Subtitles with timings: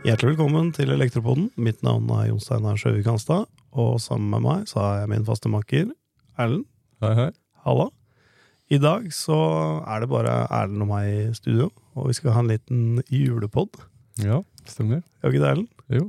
[0.00, 1.50] Hjertelig velkommen til Elektropoden.
[1.60, 3.44] Mitt navn er Jon Steinar Sjøvik Hanstad,
[3.76, 5.90] og sammen med meg så har jeg min faste makker
[6.40, 6.64] Erlend.
[7.04, 7.26] Hei, hei.
[7.66, 7.90] Halla.
[8.72, 9.36] I dag så
[9.84, 13.76] er det bare Erlend og meg i studio, og vi skal ha en liten julepod.
[14.24, 15.04] Ja, stemmer.
[15.20, 15.68] Er ikke det, Erlend?
[15.92, 16.08] Jo.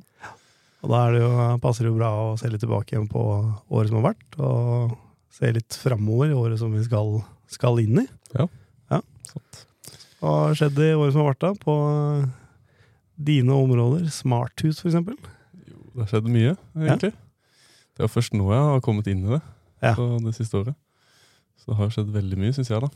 [0.79, 1.31] Og da er det jo,
[1.67, 4.95] passer det jo bra å se litt tilbake igjen på året som har vært, og
[5.35, 7.19] se litt framover i året som vi skal,
[7.51, 8.07] skal inn i.
[8.39, 8.47] Ja.
[10.21, 10.27] Ja.
[10.27, 11.53] Hva har skjedd i året som har vært, da?
[11.53, 11.75] På
[13.17, 14.07] dine områder?
[14.13, 15.17] Smarthus, for eksempel?
[15.67, 17.13] Jo, det har skjedd mye, egentlig.
[17.97, 19.41] Det er først nå jeg har kommet inn i det,
[19.81, 19.95] Ja.
[19.95, 20.75] så det siste året.
[21.57, 22.87] Så det har skjedd veldig mye, syns jeg, da.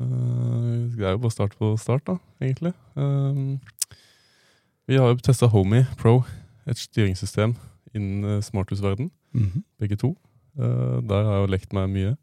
[0.00, 2.74] Eh, Det er jo bare start på start, da, egentlig.
[2.96, 3.58] Eh,
[4.86, 6.24] Vi har jo testa Homey Pro,
[6.66, 7.56] et styringssystem
[7.94, 9.10] innen smarthusverden.
[9.32, 9.62] Mm -hmm.
[9.80, 10.16] begge to.
[10.58, 12.16] Eh, Der har jeg jo lekt meg mye.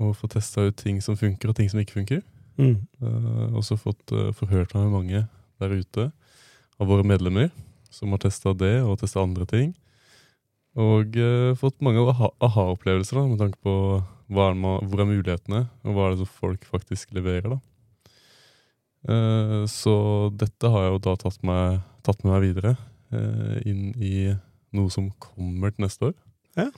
[0.00, 2.22] Og fått testa ut ting som funker, og ting som ikke funker.
[2.60, 2.76] Mm.
[3.02, 5.22] Uh, også fått uh, forhørt meg med mange
[5.62, 6.08] der ute
[6.80, 7.50] av våre medlemmer
[7.92, 9.72] som har testa det og testa andre ting.
[10.80, 13.74] Og uh, fått mange aha- aha-opplevelser aha med tanke på
[14.32, 17.52] er man, hvor er mulighetene, og hva er det som folk faktisk leverer.
[17.52, 17.58] da.
[19.02, 22.76] Uh, så dette har jeg jo da tatt, meg, tatt med meg videre
[23.12, 24.32] uh, inn i
[24.72, 26.16] noe som kommer til neste år.
[26.56, 26.70] Ja.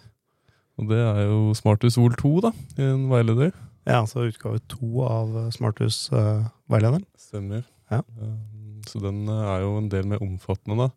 [0.81, 3.53] Og det er jo Smarthus Vol 2, da, i en veileder.
[3.85, 7.05] Ja, altså utgave to av Smarthus-veilederen.
[7.21, 7.67] Stemmer.
[7.93, 8.01] Ja.
[8.17, 10.89] Um, så den uh, er jo en del mer omfattende, da.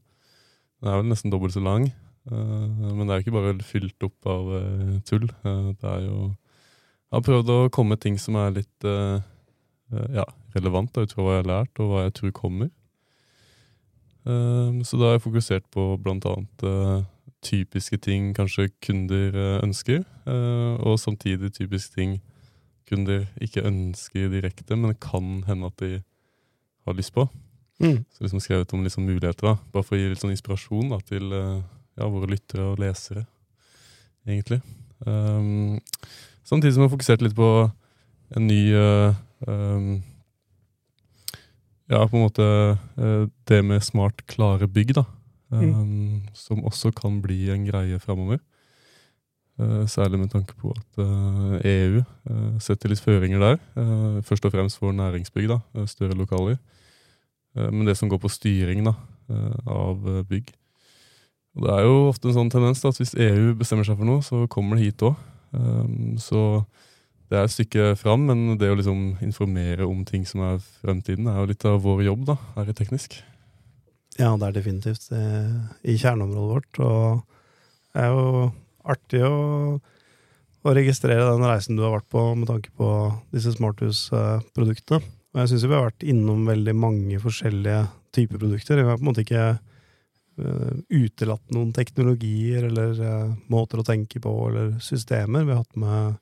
[0.79, 1.89] Den er vel nesten dobbelt så lang.
[2.27, 4.49] men det er jo ikke bare fylt opp av
[5.07, 5.29] tull.
[5.31, 10.91] Det er jo Jeg har prøvd å komme med ting som er litt ja, relevant
[10.91, 12.69] da, ut fra hva jeg har lært, og hva jeg tror kommer.
[14.27, 16.67] Um, så da har jeg fokusert på blant annet
[17.47, 22.19] typiske ting kanskje kunder ønsker, og samtidig typiske ting
[22.87, 26.01] kunder ikke ønsker direkte, men det kan hende at de
[26.87, 27.27] har lyst på.
[27.83, 28.03] Mm.
[28.09, 29.57] Så liksom skrevet om liksom muligheter, da.
[29.73, 31.59] bare for å gi litt sånn inspirasjon da, til eh,
[31.99, 33.27] ja, våre lyttere og lesere,
[34.25, 34.61] egentlig.
[35.05, 35.77] Um,
[36.47, 37.49] samtidig som jeg har fokusert litt på
[38.33, 39.13] en ny uh,
[39.45, 39.91] um,
[41.87, 42.43] Ja, på en måte
[42.97, 45.05] uh, det med smart, klare bygg, da.
[45.53, 48.41] Um, Som også kan bli en greie framover.
[49.57, 53.55] Eh, særlig med tanke på at eh, EU eh, setter litt føringer der.
[54.21, 56.57] først og fremst for næringsbygg, da, større lokaler.
[57.55, 58.93] Men det som går på styring da,
[59.65, 60.51] av bygg.
[61.55, 64.05] Og det er jo ofte en sånn tendens da, at hvis EU bestemmer seg for
[64.05, 65.15] noe, så kommer det hit òg.
[66.21, 66.41] Så
[67.31, 71.25] det er et stykke fram, men det å liksom informere om ting som er fremtiden,
[71.25, 73.17] er jo litt av vår jobb da, her i Teknisk.
[74.19, 76.81] Ja, det er definitivt i kjerneområdet vårt.
[76.85, 77.25] Og
[77.95, 78.51] det er jo
[78.89, 79.77] artig å,
[80.63, 82.89] å registrere den reisen du har vært på med tanke på
[83.35, 85.01] disse smarthus-produktene.
[85.35, 87.83] Og jeg syns vi har vært innom veldig mange forskjellige
[88.15, 88.79] typer produkter.
[88.81, 94.21] Vi har på en måte ikke eh, utelatt noen teknologier eller eh, måter å tenke
[94.23, 95.45] på eller systemer.
[95.45, 96.17] Vi har hatt med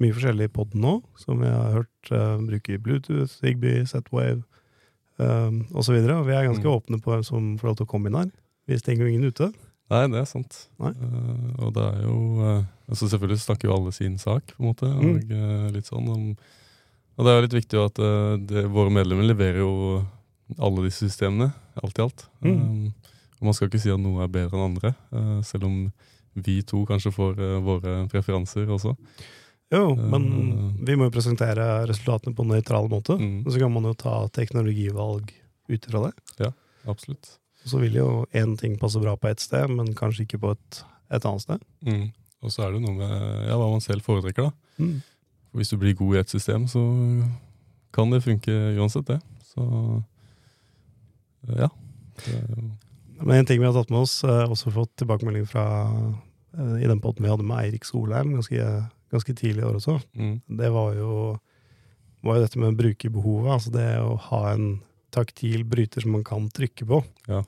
[0.00, 4.40] mye forskjellig i poden nå, som vi har hørt uh, bruke Bluetooth, Zigbee, Z-Wave
[5.20, 5.92] um, osv.
[5.92, 6.72] Og vi er ganske Mm.
[6.72, 8.30] åpne på hvem som får lov til å komme inn her.
[8.64, 9.50] Vi stenger jo ingen ute.
[9.90, 10.56] Nei, det er sant.
[10.78, 14.68] Eh, og det er jo uh, altså Selvfølgelig snakker jo alle sin sak, på en
[14.70, 14.90] måte.
[14.90, 15.08] Mm.
[15.10, 16.28] Og, eh, litt sånn om,
[17.18, 19.72] og det er jo litt viktig at eh, det, våre medlemmer leverer jo
[20.58, 21.50] alle disse systemene,
[21.82, 22.24] alt i alt.
[22.42, 22.54] Mm.
[22.54, 24.90] Um, og man skal ikke si at noe er bedre enn andre,
[25.46, 25.76] selv om
[26.44, 28.92] vi to kanskje får våre preferanser også.
[29.72, 30.26] Jo, men
[30.84, 33.16] vi må jo presentere resultatene på en nøytral måte.
[33.16, 33.46] Mm.
[33.46, 35.32] Og så kan man jo ta teknologivalg
[35.70, 36.12] ut ifra det.
[36.42, 36.52] Ja,
[36.90, 37.39] Absolutt.
[37.68, 40.82] Så vil jo én ting passe bra på ett sted, men kanskje ikke på et,
[41.12, 41.64] et annet sted.
[41.86, 42.06] Mm.
[42.40, 43.14] Og så er det noe med
[43.50, 44.80] ja, hva man selv foretrekker, da.
[44.80, 45.00] Mm.
[45.58, 46.80] Hvis du blir god i et system, så
[47.94, 49.18] kan det funke uansett, det.
[49.50, 49.66] Så
[51.58, 51.68] ja.
[52.24, 52.40] Det
[53.20, 55.64] Men en ting vi har tatt med oss, eh, også fått tilbakemelding fra
[56.56, 58.68] eh, i den potten vi hadde med Eirik Solheim ganske,
[59.12, 61.10] ganske tidlig i år også, mm, det var jo,
[62.24, 63.50] var jo dette med brukerbehovet.
[63.52, 64.70] Altså det å ha en
[65.14, 67.00] taktil bryter som man kan trykke på.
[67.28, 67.42] Ja.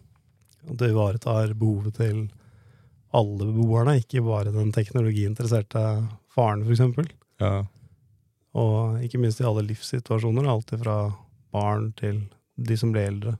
[0.68, 2.24] Og det ivaretar behovet til
[3.12, 5.82] alle beboerne, ikke bare den teknologiinteresserte
[6.32, 7.10] faren, f.eks.
[7.42, 7.54] ja.
[8.52, 10.96] Og ikke minst i alle livssituasjoner, alt fra
[11.52, 12.22] barn til
[12.56, 13.38] de som blir eldre.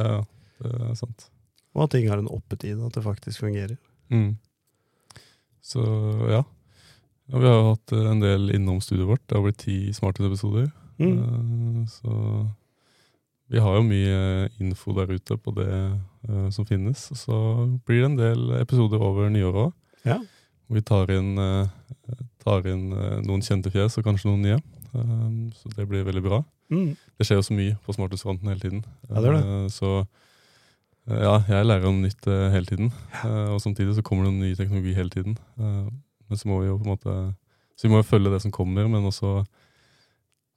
[0.00, 0.22] ja,
[0.62, 1.28] det er sant.
[1.76, 3.76] Og at ting har en oppetid, at det faktisk fungerer.
[4.08, 4.38] Mm.
[5.60, 5.82] Så
[6.30, 6.40] ja.
[7.26, 7.36] ja.
[7.36, 9.24] Vi har jo hatt en del innom studioet vårt.
[9.28, 10.70] Det har blitt ti Smartis-episoder.
[10.96, 11.18] Mm.
[11.18, 12.12] Eh, Så
[13.52, 17.06] vi har jo mye info der ute på det uh, som finnes.
[17.14, 17.36] Så
[17.86, 19.76] blir det en del episoder over nyåret òg.
[20.06, 20.18] Ja.
[20.72, 21.68] Vi tar inn, uh,
[22.42, 24.62] tar inn uh, noen kjente fjes og kanskje noen nye.
[25.58, 26.38] Så det blir veldig bra.
[26.72, 26.94] Mm.
[27.18, 28.80] Det skjer jo så mye på smarthusfronten hele tiden.
[29.10, 29.42] Ja, det det.
[29.74, 29.90] Så
[31.06, 32.88] ja, jeg lærer om nytt hele tiden.
[33.20, 35.36] Uh, og samtidig så kommer det ny teknologi hele tiden.
[35.56, 37.12] Men så må vi jo på en måte
[37.76, 39.44] Så vi må jo følge det som kommer, men også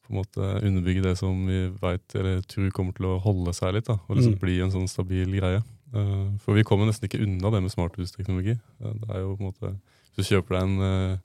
[0.09, 3.75] på en måte underbygge det som vi vet, eller tror kommer til å holde seg
[3.77, 3.85] litt.
[3.85, 4.39] da, Og liksom Mm.
[4.41, 5.63] bli en sånn stabil greie.
[5.93, 8.59] Uh, for vi kommer nesten ikke unna det med smarthusteknologi.
[8.81, 9.79] Uh, det er jo på en måte
[10.15, 11.17] Hvis du kjøper deg en uh,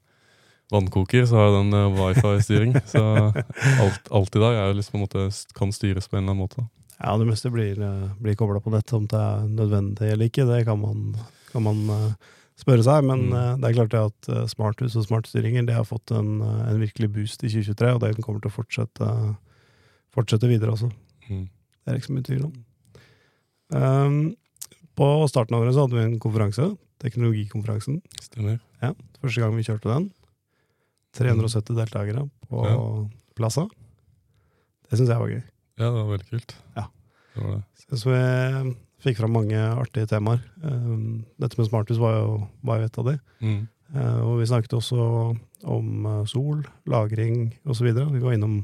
[0.71, 2.73] vannkoker, så har den wifi-styring.
[2.95, 3.33] så
[3.81, 6.33] alt, alt i dag er jo liksom på en måte, kan styres på en eller
[6.33, 6.63] annen måte.
[6.63, 6.69] da.
[7.03, 8.93] Ja, det meste blir, eh, blir kobla på nett.
[8.93, 11.17] Om det er nødvendig eller ikke, det kan man,
[11.53, 12.13] kan man eh,
[12.61, 13.05] spørre seg.
[13.05, 13.35] Men Mm.
[13.35, 16.81] eh, det er klart at eh, smarthus og smartstyringer det har fått en, eh, en
[16.81, 19.09] virkelig boost i 2023, og det kommer til å fortsette,
[20.15, 20.91] fortsette videre også.
[21.29, 21.49] Mm.
[21.85, 22.55] Det er ikke så mye tvil om.
[23.75, 24.37] Um,
[24.95, 28.01] på starten av året så hadde vi en konferanse, teknologikonferansen.
[28.23, 28.61] Stemmer.
[29.21, 30.11] Første gang vi kjørte den.
[31.17, 33.09] 370 deltakere på Ja.
[33.35, 33.67] Plaza.
[34.91, 35.43] Det syns jeg var gøy.
[35.79, 36.55] Ja, det var veldig kult.
[36.77, 36.87] Ja.
[37.35, 37.99] Det var det.
[37.99, 40.41] Så vi fikk fram mange artige temaer.
[40.65, 43.17] Um, Dette med smarthus var jo, var jo et av de.
[43.45, 43.61] Mm.
[43.95, 45.05] Uh, Og vi snakket også
[45.71, 47.91] om uh, sol, lagring osv.
[47.93, 48.63] Vi var innom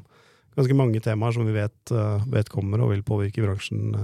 [0.56, 3.94] ganske mange temaer som vi vet, uh, vet kommer og vil påvirke bransjen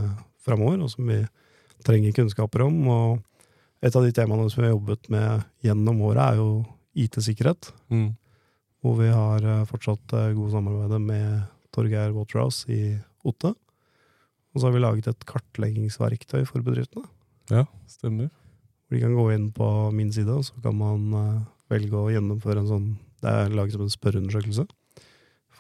[0.47, 1.23] framover, og som vi
[1.87, 2.79] trenger kunnskaper om.
[2.93, 6.51] Og et av de temaene som vi har jobbet med gjennom året, er jo
[6.97, 7.73] IT-sikkerhet.
[7.93, 8.09] Mm.
[8.85, 12.95] Hvor vi har fortsatt gode samarbeider med Torgeir Waterhouse i
[13.27, 13.57] Otte.
[14.57, 17.05] Og så har vi laget et kartleggingsverktøy for bedriftene.
[17.53, 18.31] Ja, stemmer.
[18.87, 21.43] Hvor de kan gå inn på min side, og så kan man eh,
[21.75, 22.87] velge å gjennomføre en sånn
[23.21, 24.65] Det er laget som en spørreundersøkelse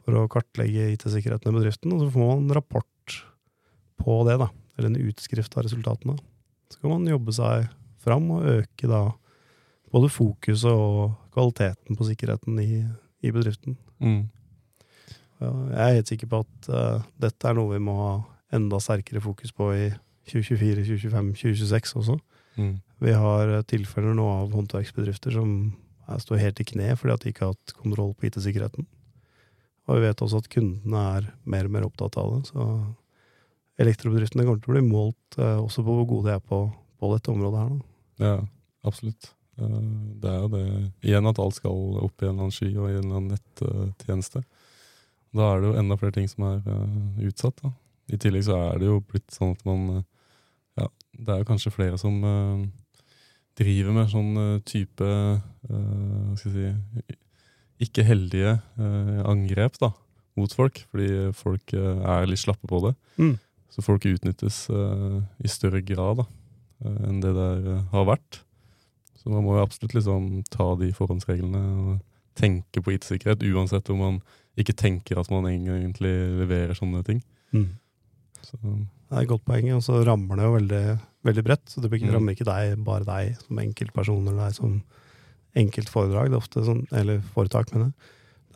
[0.06, 1.93] for å kartlegge IT-sikkerheten i bedriften.
[1.93, 3.16] Og så får man en rapport
[4.00, 4.48] på det, da.
[4.76, 6.16] Eller en utskrift av resultatene.
[6.70, 7.66] Så kan man jobbe seg
[8.06, 9.02] fram og øke da
[9.92, 12.81] både fokuset og kvaliteten på sikkerheten i,
[13.26, 13.76] i bedriften.
[14.00, 14.25] Mm.
[15.40, 18.14] Ja, Jeg er helt sikker på at uh, dette er noe vi må ha
[18.56, 19.87] enda sterkere fokus på i
[20.26, 22.19] 2024, 2025, 2026 også.
[22.56, 22.75] Mm.
[23.05, 25.50] Vi har eh, tilfeller nå av håndverksbedrifter som
[26.08, 28.87] er, står helt i kne fordi at de ikke har hatt kontroll på IT-sikkerheten.
[29.87, 32.49] Og vi vet også at kundene er mer og mer opptatt av det.
[32.50, 32.64] Så
[33.82, 36.62] elektrobedriftene kommer til å bli målt eh, også på hvor gode de er på,
[36.99, 37.73] på dette området her.
[37.76, 38.26] Da.
[38.26, 38.37] Ja,
[38.88, 39.31] absolutt.
[39.61, 39.81] Eh,
[40.25, 40.64] Det er jo det
[41.06, 43.37] igjen at alt skal opp i en eller annen sky og i en eller annen
[43.37, 44.43] nettjeneste.
[45.37, 47.61] Da er det jo enda flere ting som er eh, utsatt.
[47.62, 47.75] Da.
[48.12, 50.03] I tillegg så er det jo blitt sånn at man eh,
[50.76, 50.88] Ja,
[51.19, 52.67] det er jo kanskje flere som eh,
[53.58, 57.17] driver med sånn eh, type Hva skal jeg si
[57.88, 58.58] Ikke heldige
[59.26, 59.91] angrep da,
[60.38, 62.93] mot folk, fordi folk er litt slappe på det.
[63.20, 63.35] Mm.
[63.76, 66.25] Så folk utnyttes uh, i større grad da,
[67.05, 68.41] enn det der eh, har vært.
[69.20, 71.99] Så man må jo absolutt liksom ta de forhåndsreglene og
[72.37, 74.19] tenke på IT-sikkerhet, uansett om man
[74.61, 77.20] ikke tenker at man egentlig leverer sånne ting.
[77.52, 77.69] Mm.
[78.46, 80.82] Så, Det er et godt poeng, og så rammer det jo veldig,
[81.28, 81.66] veldig bredt.
[81.70, 82.12] Så det Mm.
[82.14, 84.82] rammer ikke deg, bare deg som enkeltperson eller deg som
[85.56, 86.31] enkeltforedrag.
[86.31, 87.94] Det er ofte sånn, eller foretak, mener jeg.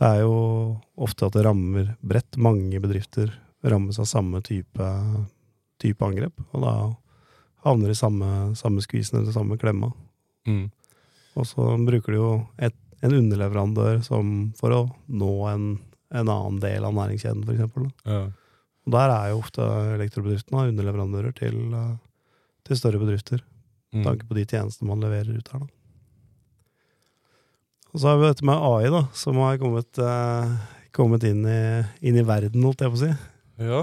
[0.00, 2.36] Det er jo ofte at det rammer bredt.
[2.40, 3.32] Mange bedrifter
[3.64, 4.90] rammes av samme type,
[5.80, 6.32] type angrep.
[6.54, 6.74] Og da
[7.66, 9.92] havner de i samme, samme skvisen eller samme klemma.
[10.46, 10.70] mm,
[11.36, 15.78] Og så bruker de jo et, en underleverandør som for å nå en,
[16.10, 17.90] en annen del av næringskjeden, da.
[18.06, 18.30] ja.
[18.86, 21.96] Og der er jo ofte elektrobedriftene underleverandører til, eh,
[22.66, 23.42] til større bedrifter.
[23.92, 25.66] Mm, tanke på de tjenestene man leverer ut her, da.
[27.90, 30.52] Og så har vi dette med AI, da, som har kommet, eh,
[30.94, 31.62] kommet inn, i,
[32.06, 33.10] inn i verden, holdt jeg på å si.
[33.66, 33.82] ja.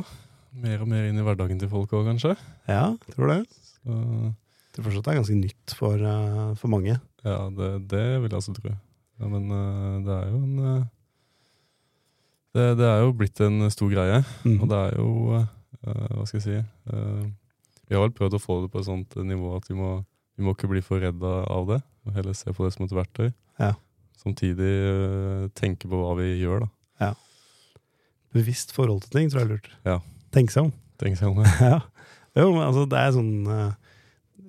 [0.57, 2.31] Mer og mer inn i hverdagen til folk òg, kanskje.
[2.65, 3.43] Ja, tror det.
[3.61, 6.95] Så, Jeg tror fortsatt det er ganske nytt for, uh, for mange.
[7.21, 8.71] ja, det, det vil jeg også tro.
[9.19, 10.87] Ja, men uh, det er jo en eh,
[12.57, 14.21] det, det er jo blitt en stor greie.
[14.43, 14.57] Mm.
[14.61, 15.43] Og det er jo uh,
[15.85, 17.25] Hva skal jeg si uh,
[17.87, 19.99] Vi har vel prøvd å få det på et sånt nivå at vi må,
[20.37, 21.81] vi må ikke bli for redda av det.
[22.07, 23.29] Og heller se på det som et verktøy.
[23.61, 23.73] Ja.
[24.17, 26.71] Samtidig uh, tenke på hva vi gjør, da.
[27.07, 27.11] Ja.
[28.35, 29.69] Bevisst forhold til ting tror jeg er lurt.
[29.87, 29.99] Ja.
[30.35, 30.73] Tenk seg om.
[31.01, 31.83] Tenk seg om ja.
[32.37, 33.31] Jo, men altså, det er sånn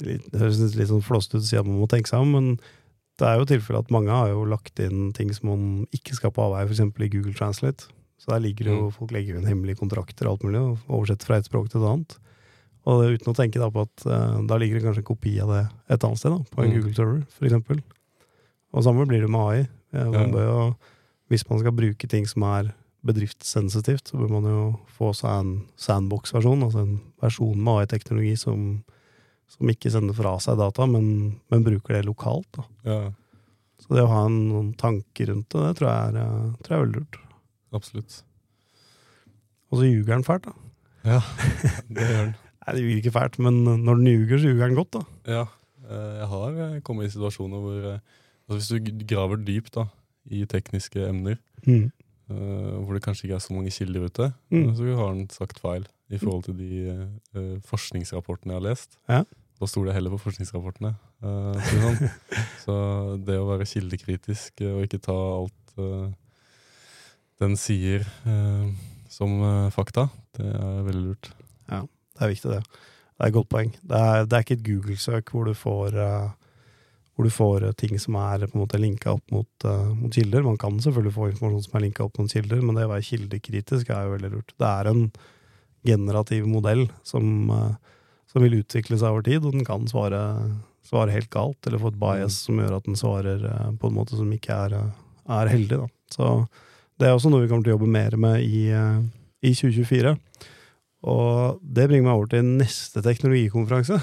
[0.04, 2.34] litt, Det høres litt sånn flåsete ut å si at man må tenke seg om,
[2.36, 2.50] men
[3.18, 5.62] det er jo tilfellet at mange har jo lagt inn ting som man
[5.94, 6.84] ikke skal på avveie, f.eks.
[6.86, 7.88] i Google Translate.
[8.18, 8.92] Så der ligger jo, Mm.
[8.92, 11.80] folk legger jo inn hemmelige kontrakter og alt mulig, og oversetter fra et språk til
[11.82, 12.16] et annet.
[12.86, 15.38] Og det, uten å tenke da på at uh, da ligger det kanskje en kopi
[15.40, 15.62] av det
[15.94, 16.74] et annet sted, da, på en Mm.
[16.80, 17.82] Google-server, f.eks.
[18.74, 19.60] Og samme blir det med AI.
[19.94, 20.44] Eh, Man Ja.
[20.44, 20.76] jo,
[21.30, 25.52] hvis man skal bruke ting som er bedriftssensitivt, så bør man jo få seg en
[25.76, 28.82] sandbox-versjon, altså en versjon med AI-teknologi som,
[29.48, 32.48] som ikke sender fra seg data, men, men bruker det lokalt.
[32.56, 32.64] Da.
[32.84, 32.98] Ja.
[33.78, 36.74] Så det å ha en, noen tanker rundt det, det tror jeg er, eh, tror
[36.74, 37.18] jeg er veldig lurt.
[37.74, 38.22] Absolutt.
[39.70, 40.52] Og så ljuger han fælt, da.
[41.04, 41.20] Ja,
[41.94, 42.34] det gjør den.
[42.68, 45.02] Nei, det ljuger ikke fælt, men når den ljuger, så ljuger han godt, da.
[45.28, 45.44] Ja,
[45.88, 48.00] eh, jeg har eh, kommet i situasjoner hvor eh,
[48.48, 48.68] altså Hvis
[49.00, 49.86] du graver dypt da,
[50.30, 51.90] i tekniske emner, Mm.
[52.84, 54.74] hvor det kanskje ikke er så mange kilder ute, Mm.
[54.76, 58.98] så har han sagt feil i forhold til de forskningsrapportene jeg har lest.
[59.08, 59.22] Ja.
[59.60, 60.94] Da stoler jeg heller på forskningsrapportene.
[61.20, 62.12] sier
[62.64, 62.76] så
[63.26, 65.74] det å være kildekritisk og ikke ta alt
[67.42, 68.68] den sier eh,
[69.12, 71.30] som eh, fakta, det er veldig lurt.
[71.70, 72.84] Ja, Det er viktig, det.
[73.18, 73.72] Det er et godt poeng.
[73.82, 76.28] Det er, det er ikke et Google-søk hvor du får uh,
[77.16, 80.14] hvor du får uh, ting som er på en måte linka opp mot, uh, mot
[80.14, 80.44] kilder.
[80.46, 83.08] Man kan selvfølgelig få informasjon som er linka opp mot kilder, men det å være
[83.08, 84.54] kildekritisk er jo veldig lurt.
[84.54, 85.02] Det er en
[85.88, 87.50] generativ modell som,
[88.30, 90.22] som vil utvikle seg over tid, og den kan svare,
[90.86, 93.44] svare helt galt, eller få et bias som gjør at den svarer
[93.80, 94.78] på en måte som ikke er,
[95.38, 95.78] er heldig.
[95.86, 95.90] Da.
[96.14, 96.30] Så
[96.98, 99.02] det er også noe vi kommer til å jobbe mer med i, eh,
[99.46, 100.16] i 2024.
[101.08, 104.00] Og det bringer meg over til neste teknologikonferanse.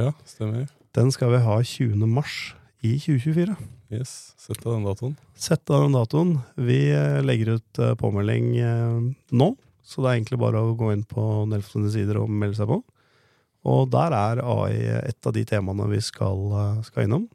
[0.00, 0.66] Ja, stemmer.
[0.96, 2.06] Den skal vi ha 20.
[2.10, 3.54] mars i 2024.
[3.92, 5.14] Yes, Sett av den datoen.
[5.38, 6.32] Sett av den datoen.
[6.56, 8.56] Vi eh, legger ut eh, påmelding
[9.30, 9.48] nå,
[9.84, 12.80] så det er egentlig bare å gå inn på Nelfos sider og melde seg på.
[13.70, 17.28] Og der er AI et av de temaene vi skal, skal innom.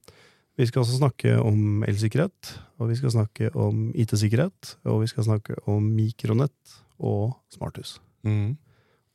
[0.58, 5.24] Vi skal også snakke om elsikkerhet, og vi skal snakke om IT-sikkerhet, og vi skal
[5.28, 8.00] snakke om mikronett og smarthus.
[8.26, 8.56] Mm.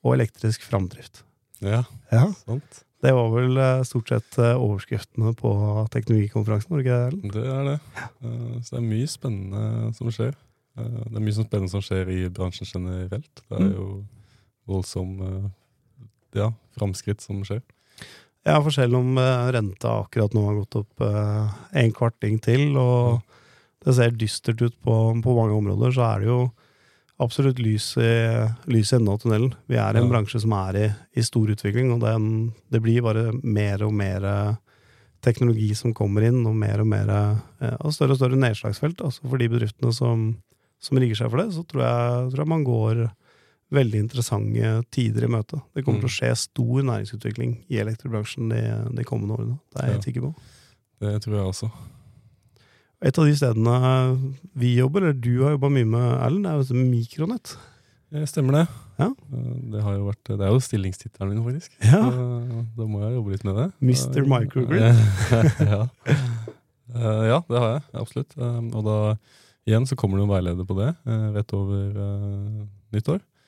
[0.07, 1.25] Og elektrisk framdrift.
[1.63, 1.83] Ja,
[2.13, 2.29] Ja.
[2.47, 2.85] sant.
[3.03, 5.51] Det var vel eh, stort sett eh, overskriftene på
[5.91, 7.33] teknologikonferansen, var det ikke det?
[7.35, 7.79] Det er det.
[8.23, 10.35] Eh, Så det er mye spennende som skjer.
[10.77, 13.43] Det er mye som spennende som skjer i bransjen generelt.
[13.49, 13.75] Det er Mm.
[13.75, 14.07] jo
[14.69, 15.51] voldsom
[16.35, 17.61] ja, framskritt som skjer.
[18.43, 22.73] Ja, for selv om eh, renta akkurat nå har gått opp eh, en kvarting til,
[22.81, 23.21] og
[23.87, 26.41] det ser dystert ut på, på mange områder, så er det jo
[27.23, 28.09] absolutt lys i,
[28.73, 29.53] lys i enden av tunnelen.
[29.71, 30.11] Vi er i en Ja.
[30.11, 30.85] bransje som er i,
[31.15, 32.29] i stor utvikling, og den,
[32.75, 34.55] det blir bare mer og mer eh,
[35.23, 37.11] teknologi som kommer inn, og mer og mer
[37.79, 39.05] og større og større nedslagsfelt.
[39.07, 40.25] Altså for de bedriftene som,
[40.83, 43.05] som rigger seg for det, så tror jeg, tror jeg man går
[43.73, 45.61] veldig interessante tider i møte.
[45.75, 46.17] Det kommer til å Mm.
[46.19, 48.61] skje stor næringsutvikling i elektrobransjen de,
[48.97, 49.59] de kommende årene.
[49.73, 50.35] Det er jeg helt sikker på.
[51.03, 51.71] Det tror jeg også.
[53.03, 56.75] Et av de stedene vi jobber, eller du har jobba mye med, Erlend, er jo
[56.79, 57.57] mikronett.
[58.13, 58.67] Det Stemmer det.
[59.01, 59.09] Ja.
[59.09, 61.71] Eh, Det, har jo vært, det er jo stillingstittelen min, faktisk.
[61.83, 62.03] Ja.
[62.13, 63.67] Så Da må jeg jobbe litt med det.
[63.81, 64.19] Mr.
[64.21, 64.81] Eh, Microgrid.
[65.73, 65.89] ja.
[66.95, 67.83] Eh, ja, det har jeg.
[67.95, 68.37] Absolutt.
[68.37, 68.97] Eh, Og da
[69.67, 72.67] igjen så kommer det en veileder på det eh, rett over eh,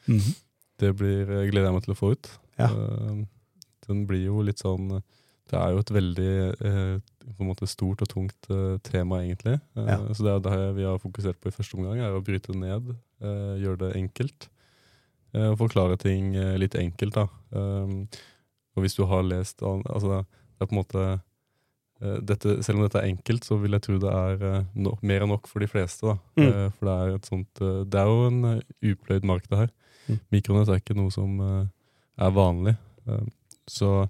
[0.08, 0.34] Mhm.
[0.78, 2.30] Det blir, eh, gleder jeg meg til å få ut.
[2.58, 2.66] Ja.
[2.70, 3.24] Eh,
[3.86, 5.02] Den blir jo litt sånn
[5.50, 6.30] Det er jo et veldig
[6.64, 6.98] eh,
[7.36, 9.60] på en måte stort og tungt eh, tema, egentlig.
[9.76, 9.98] Eh, Ja.
[10.16, 12.56] Så det er det vi har fokusert på i første omgang, er å bryte det
[12.56, 12.96] ned.
[13.20, 14.48] eh, gjøre det enkelt.
[15.34, 17.26] eh, Og forklare ting eh, litt enkelt, da.
[17.52, 18.08] Um,
[18.76, 20.24] og hvis du har lest Altså,
[20.58, 21.20] det er på en måte
[22.02, 24.96] eh, dette, Selv om dette er enkelt, så vil jeg tro det er eh, no,
[25.02, 26.18] mer enn nok for de fleste.
[26.36, 26.48] Mm.
[26.48, 28.60] Eh, For det er et sånt eh, Det er jo en eh,
[28.94, 29.70] upløyd mark, det her.
[30.08, 30.20] Mm.
[30.34, 31.64] Mikronett er ikke noe som eh,
[32.20, 32.76] er vanlig.
[33.08, 33.26] Eh,
[33.70, 34.04] så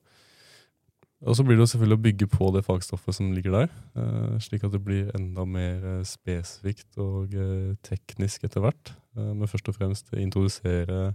[1.25, 4.35] og så blir det jo selvfølgelig å bygge på det fagstoffet som ligger der, eh,
[4.45, 7.33] slik at det blir enda mer spesifikt og
[7.87, 8.93] teknisk etter hvert.
[9.15, 11.15] Men først og fremst introdusere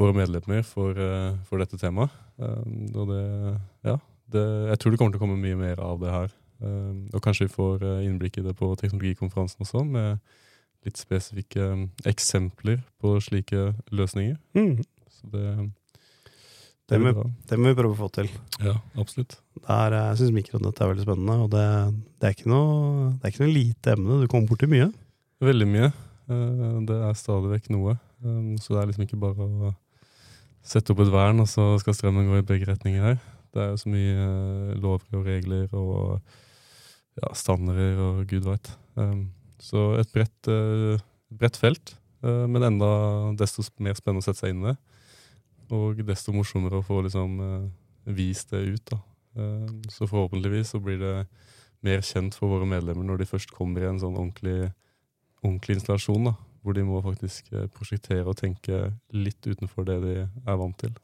[0.00, 0.96] våre medlemmer for,
[1.44, 2.14] for dette temaet.
[2.40, 3.26] Og det,
[3.84, 3.98] ja,
[4.32, 6.32] det, jeg tror det kommer til å komme mye mer av det her.
[7.12, 10.22] Og kanskje vi får innblikk i det på teknologikonferansen også, med
[10.86, 14.36] litt spesifikke eh, eksempler på slike løsninger.
[14.54, 14.78] Mm.
[15.18, 15.44] Så det,
[16.88, 18.28] Det det, må, det må vi prøve å få til.
[18.64, 19.38] Ja, absolutt.
[19.66, 21.64] Er, eh, jeg syns mikronett er veldig spennende, og det,
[22.20, 24.20] det, er ikke noe, det er ikke noe lite emne.
[24.22, 24.88] Du kommer borti mye.
[25.44, 25.90] Veldig mye.
[26.28, 27.98] Eh, Det er stadig vekk noe.
[28.24, 29.74] Eh, Så det er liksom ikke bare å
[30.68, 33.18] sette opp et vern, og så skal strømmen gå i begge retninger her.
[33.54, 36.20] Det er jo så mye eh, lover og regler og
[37.18, 38.68] ja, standarder og gud veit.
[39.62, 41.00] Så et bredt, uh,
[41.34, 42.90] bredt felt, uh, men enda
[43.38, 44.78] desto mer spennende å sette seg inn i.
[45.74, 47.68] Og desto morsommere å få liksom uh,
[48.08, 49.00] vist det ut, da.
[49.38, 51.26] Eh, Så forhåpentligvis så blir det
[51.84, 54.72] mer kjent for våre medlemmer når de først kommer i en sånn ordentlig
[55.38, 56.32] ordentlig installasjon, da,
[56.66, 60.96] hvor de må faktisk eh, prosjektere og tenke litt utenfor det de er vant til.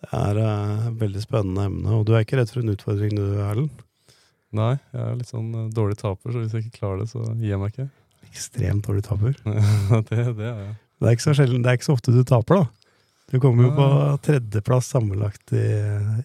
[0.00, 3.12] Det er eh, et veldig spennende emne, og du er ikke redd for en utfordring
[3.18, 3.84] du, Erlend?
[4.56, 7.22] Nei, jeg er litt sånn eh, dårlig taper, så hvis jeg ikke klarer det, så
[7.36, 7.86] gir jeg meg ikke.
[8.30, 9.36] Ekstremt dårlig taper.
[10.10, 10.76] det, det er jeg.
[11.00, 12.96] Det er ikke så sjelden, det er ikke så ofte du taper, da.
[13.30, 13.86] Du kommer jo på
[14.26, 15.66] tredjeplass sammenlagt i,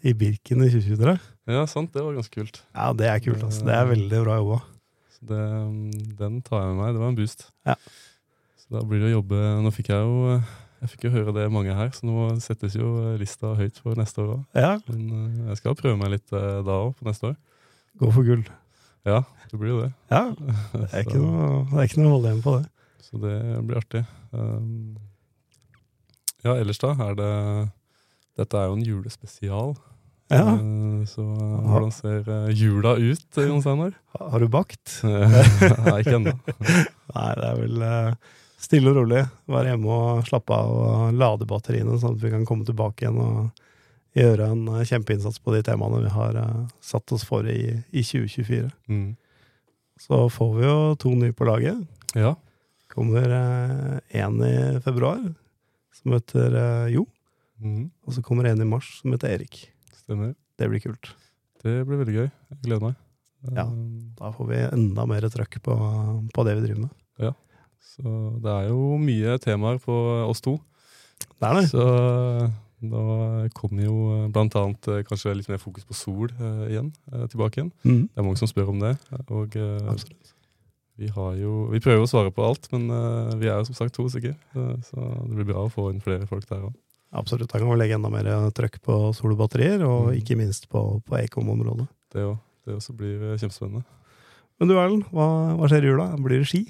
[0.10, 1.14] i Birken i 2023.
[1.54, 2.64] Ja, sant, det var ganske kult.
[2.74, 3.44] Ja, det er kult.
[3.46, 3.62] altså.
[3.68, 4.60] Det er veldig bra jobba.
[5.26, 6.96] Det, mm, den tar jeg med meg.
[6.96, 7.46] Det var en boost.
[7.70, 7.78] Ja.
[8.58, 10.40] Så da blir det å jobbe Nå fikk jeg jo
[10.86, 14.22] jeg fikk jo høre det mange her, så nå settes jo lista høyt for neste
[14.22, 14.42] år òg.
[14.54, 17.38] Ja, Men eh, jeg skal prøve meg litt eh, da òg, på neste år.
[18.02, 18.46] Gå for gull.
[19.06, 19.92] Ja, det blir jo det.
[20.10, 22.70] Ja, det er ikke noe, det å holde igjen på det.
[23.06, 23.36] Så det
[23.68, 24.02] blir artig.
[24.34, 24.96] Um,
[26.46, 27.34] ja, ellers da er det
[28.36, 29.76] Dette er jo en julespesial.
[30.34, 33.92] Ja, Uh, så hvordan ser eh, jula ut, Jon Steinar?
[34.32, 34.96] Har du bakt?
[35.06, 36.34] Nei, ikke ennå.
[37.14, 39.22] Nei, det er vel uh, stille og rolig.
[39.46, 43.22] Være hjemme og slappe av og lade batteriene, sånn at vi kan komme tilbake igjen
[43.22, 43.62] og
[44.16, 48.04] gjøre en eh, kjempeinnsats på de temaene vi har eh, satt oss for i, i
[48.06, 48.70] 2024.
[48.92, 49.16] Mm.
[50.02, 51.80] Så får vi jo to nye på laget.
[52.16, 52.36] Ja.
[52.92, 53.28] Kommer
[54.16, 55.22] én i februar,
[55.96, 57.06] som heter eh, Jo.
[57.64, 57.88] Mm.
[58.04, 59.62] Og så kommer en i mars, som heter Erik.
[59.96, 60.36] Stemmer.
[60.60, 61.14] Det blir kult.
[61.64, 62.28] Det blir veldig gøy.
[62.28, 63.00] Jeg gleder meg.
[63.56, 63.66] Ja.
[64.20, 65.76] Da får vi enda mer trøkk på,
[66.34, 66.94] på det vi driver med.
[67.22, 67.32] Ja.
[67.86, 68.12] Så
[68.44, 69.96] det er jo mye temaer på
[70.26, 70.58] oss to.
[71.36, 71.66] Det er det.
[71.72, 71.86] Så
[72.82, 74.30] da kommer jo bl.a.
[74.36, 77.72] blant annet eh, kanskje litt mer fokus på sol eh, igjen, eh, tilbake igjen.
[77.88, 78.02] Mm.
[78.12, 78.94] Det er mange som spør om det.
[79.32, 79.96] Og eh,
[80.98, 83.76] vi har jo Vi prøver å svare på alt, men eh, vi er jo som
[83.80, 84.36] sagt to stykker.
[84.56, 86.74] eh, så det blir bra å få inn flere folk der òg.
[87.16, 87.48] Absolutt.
[87.52, 90.16] Da kan vi legge enda mer trøkk på solbatterier, og Mm.
[90.20, 91.88] ikke minst på, på Ekom-området.
[92.14, 92.38] Det òg.
[92.66, 93.84] Det også blir eh, kjempespennende.
[94.60, 96.06] Men du Erlend, hva, hva skjer i jula?
[96.24, 96.62] Blir det ski?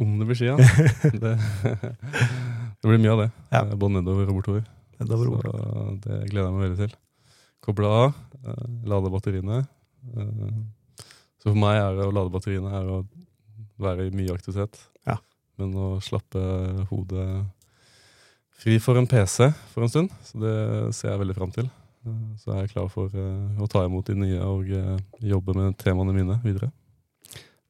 [0.00, 0.56] Om det blir ski, ja.
[1.24, 1.34] det,
[2.80, 3.28] det blir mye av det.
[3.52, 3.60] Ja.
[3.66, 4.64] Eh, Både nedover og bortover.
[4.96, 5.06] Så
[6.04, 6.96] det gleder jeg meg veldig til.
[7.64, 9.62] Koble av, eh, lade batteriene.
[10.16, 10.58] Eh,
[11.42, 13.00] så for meg er det å lade batteriene er å
[13.82, 14.78] være i mye aktivitet.
[15.06, 15.18] Ja.
[15.60, 16.40] Men å slappe
[16.90, 17.26] hodet
[18.56, 20.14] fri for en PC for en stund.
[20.24, 20.56] Så det
[20.96, 21.68] ser jeg veldig fram til.
[22.38, 25.78] Så jeg er klar for eh, å ta imot de nye og eh, jobbe med
[25.80, 26.70] temaene mine videre.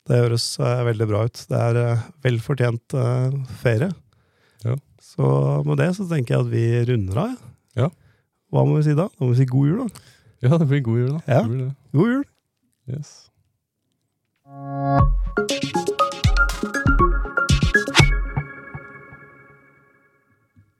[0.06, 1.45] Det høres eh, veldig bra ut.
[1.50, 3.90] Det er eh, vel fortjent eh, ferie.
[5.07, 7.37] Så med det så tenker jeg at vi runder av.
[7.79, 7.89] Ja.
[8.51, 9.07] Hva må vi si da?
[9.07, 10.13] Da må vi si god jul, da.
[10.45, 11.21] Ja, det blir god jul, da.
[11.30, 11.43] Ja.
[11.95, 12.25] God jul!
[12.91, 13.30] Yes.